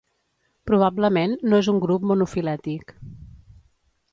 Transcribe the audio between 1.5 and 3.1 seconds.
no és un grup monofilètic.